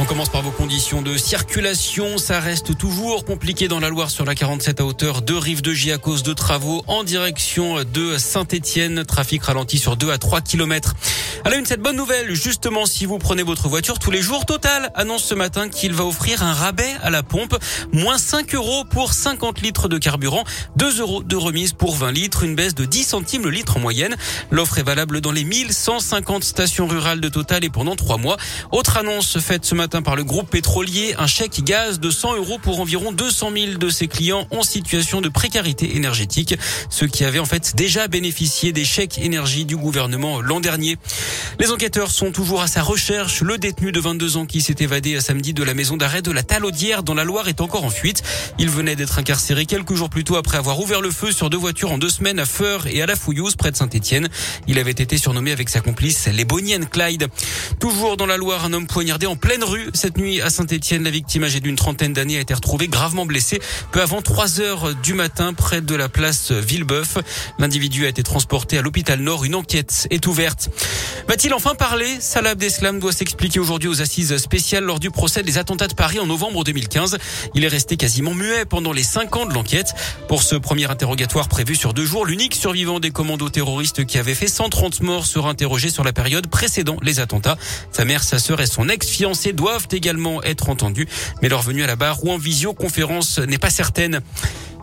[0.00, 2.18] On commence par vos conditions de circulation.
[2.18, 5.72] Ça reste toujours compliqué dans la Loire sur la 47 à hauteur de Rive de
[5.72, 9.04] J à cause de travaux en direction de Saint-Étienne.
[9.04, 10.94] Trafic ralenti sur 2 à 3 kilomètres.
[11.44, 14.46] À la une, cette bonne nouvelle, justement, si vous prenez votre voiture tous les jours,
[14.46, 17.56] Total annonce ce matin qu'il va offrir un rabais à la pompe,
[17.92, 20.44] moins 5 euros pour 50 litres de carburant,
[20.76, 23.80] 2 euros de remise pour 20 litres, une baisse de 10 centimes le litre en
[23.80, 24.16] moyenne.
[24.50, 28.36] L'offre est valable dans les 1150 stations rurales de Total et pendant 3 mois.
[28.70, 32.58] Autre annonce faite ce matin par le groupe pétrolier, un chèque gaz de 100 euros
[32.62, 36.54] pour environ 200 000 de ses clients en situation de précarité énergétique,
[36.90, 40.98] ceux qui avaient en fait déjà bénéficié des chèques énergie du gouvernement l'an dernier.
[41.58, 43.40] Les enquêteurs sont toujours à sa recherche.
[43.40, 46.30] Le détenu de 22 ans qui s'est évadé à samedi de la maison d'arrêt de
[46.30, 48.22] la Talaudière dans la Loire est encore en fuite.
[48.58, 51.56] Il venait d'être incarcéré quelques jours plus tôt après avoir ouvert le feu sur deux
[51.56, 54.28] voitures en deux semaines à Feur et à la Fouillouse près de Saint-Etienne.
[54.66, 57.28] Il avait été surnommé avec sa complice les Bonniennes Clyde.
[57.80, 61.04] Toujours dans la Loire, un homme poignardé en pleine rue cette nuit à Saint-Etienne.
[61.04, 63.60] La victime âgée d'une trentaine d'années a été retrouvée gravement blessée
[63.92, 67.18] peu avant 3 heures du matin près de la place Villebeuf.
[67.58, 69.44] L'individu a été transporté à l'hôpital Nord.
[69.44, 70.70] Une enquête est ouverte.
[71.28, 72.18] Va-t-il enfin parler?
[72.20, 76.18] Salah Abdeslam doit s'expliquer aujourd'hui aux assises spéciales lors du procès des attentats de Paris
[76.18, 77.18] en novembre 2015.
[77.54, 79.94] Il est resté quasiment muet pendant les cinq ans de l'enquête.
[80.28, 84.34] Pour ce premier interrogatoire prévu sur deux jours, l'unique survivant des commandos terroristes qui avait
[84.34, 87.56] fait 130 morts sera interrogé sur la période précédant les attentats.
[87.92, 91.06] Sa mère, sa sœur et son ex-fiancé doivent également être entendus,
[91.42, 94.20] mais leur venue à la barre ou en visioconférence n'est pas certaine.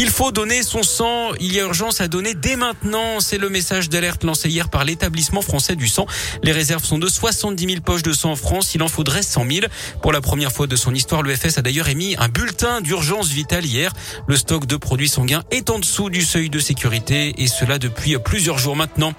[0.00, 1.32] Il faut donner son sang.
[1.38, 3.20] Il y a urgence à donner dès maintenant.
[3.20, 6.06] C'est le message d'alerte lancé hier par l'établissement français du sang.
[6.42, 8.74] Les réserves sont de 70 000 poches de sang en France.
[8.74, 9.66] Il en faudrait 100 000.
[10.02, 13.64] Pour la première fois de son histoire, l'EFS a d'ailleurs émis un bulletin d'urgence vitale
[13.64, 13.92] hier.
[14.26, 18.18] Le stock de produits sanguins est en dessous du seuil de sécurité et cela depuis
[18.18, 19.12] plusieurs jours maintenant.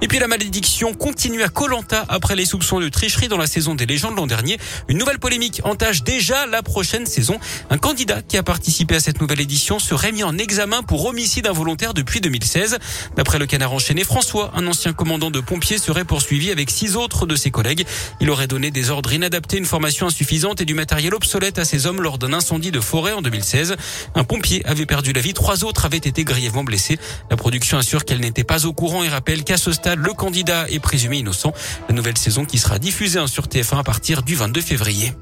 [0.00, 3.74] Et puis la malédiction continue à Colanta après les soupçons de tricherie dans la saison
[3.74, 4.58] des légendes l'an dernier.
[4.88, 7.40] Une nouvelle polémique entache déjà la prochaine saison.
[7.68, 11.46] Un candidat qui a participé à cette nouvelle édition serait mis en examen pour homicide
[11.46, 12.78] involontaire depuis 2016.
[13.16, 17.26] D'après le canard enchaîné, François, un ancien commandant de pompiers, serait poursuivi avec six autres
[17.26, 17.86] de ses collègues.
[18.20, 21.86] Il aurait donné des ordres inadaptés, une formation insuffisante et du matériel obsolète à ses
[21.86, 23.76] hommes lors d'un incendie de forêt en 2016.
[24.14, 26.98] Un pompier avait perdu la vie, trois autres avaient été grièvement blessés.
[27.30, 30.68] La production assure qu'elle n'était pas au courant et rappelle qu'à ce stade, le candidat
[30.70, 31.52] est présumé innocent.
[31.88, 35.12] La nouvelle saison qui sera diffusée sur TF1 à partir du 22 février.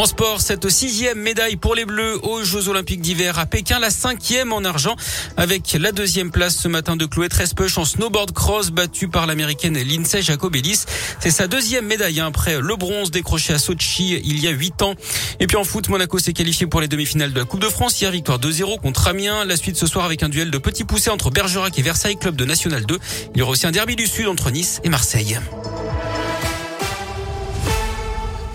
[0.00, 3.90] En sport, cette sixième médaille pour les Bleus aux Jeux Olympiques d'hiver à Pékin, la
[3.90, 4.96] cinquième en argent
[5.36, 9.76] avec la deuxième place ce matin de Chloé Trespech en snowboard cross battue par l'américaine
[9.76, 10.86] Lindsay Jacobellis.
[11.20, 14.80] C'est sa deuxième médaille hein, après le bronze décroché à Sochi il y a huit
[14.80, 14.94] ans.
[15.38, 18.00] Et puis en foot, Monaco s'est qualifié pour les demi-finales de la Coupe de France.
[18.00, 19.44] Hier, victoire 2-0 contre Amiens.
[19.44, 22.36] La suite ce soir avec un duel de petits poussés entre Bergerac et Versailles, club
[22.36, 22.98] de National 2.
[23.34, 25.38] Il y aura aussi un derby du Sud entre Nice et Marseille.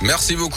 [0.06, 0.54] Merci beaucoup.